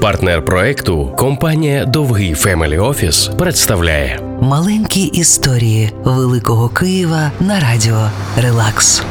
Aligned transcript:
Партнер 0.00 0.44
проекту 0.44 1.14
компанія 1.16 1.84
Довгий 1.84 2.34
Family 2.34 2.78
Office 2.78 3.30
представляє 3.38 4.20
Маленькі 4.40 5.02
історії 5.02 5.92
Великого 6.04 6.68
Києва 6.68 7.30
на 7.40 7.60
радіо 7.60 8.10
Релакс. 8.36 9.02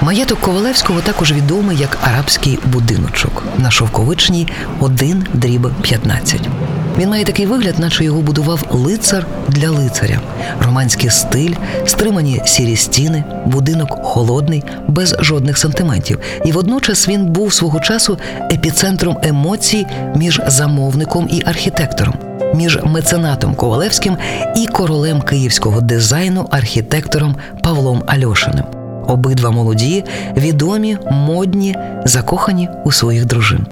Маєток 0.00 0.40
Ковалевського 0.40 1.00
також 1.00 1.32
відомий 1.32 1.76
як 1.76 1.98
арабський 2.02 2.58
будиночок 2.64 3.42
на 3.58 3.70
Шовковичній 3.70 4.48
1 4.80 5.26
дріб 5.34 5.68
15. 5.82 6.48
Він 6.98 7.08
має 7.08 7.24
такий 7.24 7.46
вигляд, 7.46 7.78
наче 7.78 8.04
його 8.04 8.20
будував 8.20 8.64
лицар 8.70 9.26
для 9.48 9.70
лицаря. 9.70 10.20
Романський 10.64 11.10
стиль, 11.10 11.54
стримані 11.86 12.42
сірі 12.44 12.76
стіни, 12.76 13.24
будинок 13.46 13.98
холодний, 14.02 14.64
без 14.88 15.16
жодних 15.20 15.58
сантиментів. 15.58 16.18
І 16.44 16.52
водночас 16.52 17.08
він 17.08 17.26
був 17.26 17.52
свого 17.52 17.80
часу 17.80 18.18
епіцентром 18.52 19.18
емоцій 19.22 19.86
між 20.16 20.40
замовником 20.46 21.28
і 21.30 21.42
архітектором, 21.46 22.14
між 22.54 22.78
меценатом 22.84 23.54
Ковалевським 23.54 24.16
і 24.56 24.66
королем 24.66 25.22
київського 25.22 25.80
дизайну 25.80 26.46
архітектором 26.50 27.36
Павлом 27.62 28.02
Альошиним. 28.06 28.64
Обидва 29.06 29.50
молоді, 29.50 30.04
відомі, 30.36 30.96
модні, 31.10 31.76
закохані 32.04 32.68
у 32.84 32.92
своїх 32.92 33.24
дружин. 33.24 33.66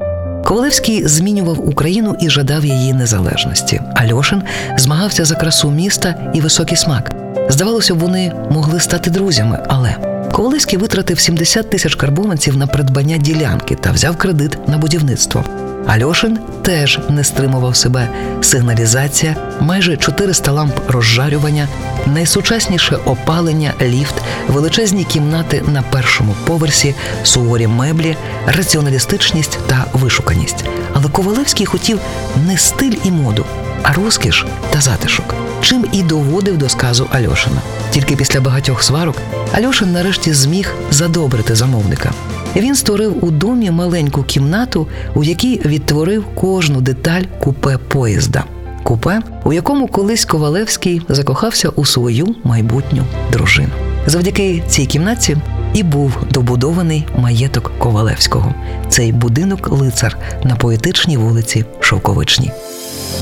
Ковалевський 0.47 1.09
змінював 1.09 1.69
Україну 1.69 2.17
і 2.21 2.31
жадав 2.31 2.65
її 2.65 2.93
незалежності. 2.93 3.81
Альошин 3.95 4.43
змагався 4.79 5.25
за 5.25 5.35
красу 5.35 5.71
міста 5.71 6.33
і 6.35 6.41
високий 6.41 6.77
смак. 6.77 7.13
Здавалося, 7.49 7.95
вони 7.95 8.33
могли 8.51 8.81
стати 8.81 9.11
друзями, 9.11 9.59
але 9.69 9.97
Ковалевський 10.33 10.79
витратив 10.79 11.21
70 11.21 11.71
тисяч 11.71 11.95
карбованців 11.95 12.57
на 12.57 12.67
придбання 12.67 13.17
ділянки 13.17 13.75
та 13.75 13.93
взяв 13.93 14.17
кредит 14.17 14.69
на 14.69 14.79
будівництво. 14.79 15.45
Альошин 15.87 16.39
теж 16.63 17.01
не 17.09 17.25
стримував 17.25 17.77
себе. 17.77 18.09
Сигналізація, 18.43 19.37
майже 19.61 19.97
400 19.97 20.53
ламп 20.53 20.75
розжарювання, 20.89 21.69
найсучасніше 22.07 22.97
опалення, 22.97 23.75
ліфт, 23.83 24.15
величезні 24.49 25.05
кімнати 25.05 25.63
на 25.67 25.83
першому 25.83 26.35
поверсі, 26.47 26.95
суворі 27.23 27.67
меблі, 27.67 28.17
раціоналістичність 28.47 29.59
та 29.67 29.85
вишуканість. 29.93 30.65
Але 30.95 31.09
Ковалевський 31.09 31.67
хотів 31.67 31.99
не 32.47 32.59
стиль 32.59 32.95
і 33.05 33.11
моду, 33.11 33.45
а 33.83 33.93
розкіш 33.93 34.47
та 34.71 34.81
затишок, 34.81 35.35
чим 35.63 35.87
і 35.93 36.03
доводив 36.03 36.59
до 36.59 36.69
сказу 36.69 37.07
Альошина. 37.13 37.61
Тільки 37.91 38.17
після 38.17 38.41
багатьох 38.41 38.83
сварок 38.83 39.17
Альошин 39.53 39.93
нарешті 39.93 40.33
зміг 40.33 40.75
задобрити 40.91 41.55
замовника. 41.55 42.13
Він 42.57 42.75
створив 42.75 43.25
у 43.25 43.31
домі 43.31 43.71
маленьку 43.71 44.23
кімнату, 44.23 44.87
у 45.15 45.25
якій 45.25 45.61
відтворив 45.65 46.25
кожну 46.35 46.81
деталь 46.81 47.23
купе 47.41 47.79
поїзда. 47.89 48.45
Купе, 48.83 49.23
у 49.45 49.53
якому 49.53 49.87
колись 49.87 50.25
Ковалевський 50.25 51.03
закохався 51.09 51.69
у 51.69 51.85
свою 51.85 52.35
майбутню 52.45 53.05
дружину. 53.33 53.69
Завдяки 54.07 54.63
цій 54.69 54.87
кімнаті 54.87 55.37
і 55.75 55.83
був 55.83 56.17
добудований 56.31 57.07
маєток 57.19 57.73
Ковалевського. 57.79 58.55
Цей 58.89 59.13
будинок 59.13 59.69
лицар 59.71 60.17
на 60.45 60.57
поетичній 60.57 61.17
вулиці 61.17 61.65
Шовковичній. 61.81 62.51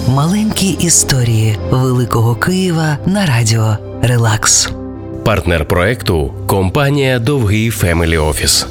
Маленькі 0.09 0.69
історії 0.69 1.59
Великого 1.71 2.35
Києва 2.35 2.99
на 3.07 3.27
радіо 3.27 3.77
Релакс. 4.03 4.71
партнер 5.25 5.69
проекту 5.69 6.35
компанія 6.47 7.19
Довгий 7.19 7.71
Family 7.71 8.19
Office. 8.19 8.67